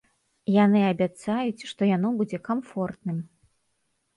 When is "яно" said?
1.91-2.13